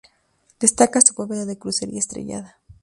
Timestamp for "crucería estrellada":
1.59-2.57